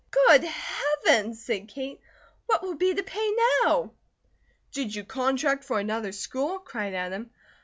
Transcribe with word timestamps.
"Good 0.27 0.43
Heavens!" 0.43 1.43
said 1.45 1.67
Kate. 1.67 2.01
"What 2.47 2.63
will 2.63 2.73
be 2.73 2.91
to 2.95 3.03
pay 3.03 3.31
now?" 3.63 3.91
"Did 4.71 4.95
you 4.95 5.03
contract 5.03 5.63
for 5.63 5.77
another 5.79 6.11
school?" 6.11 6.57
cried 6.57 6.95
Adam. 6.95 7.29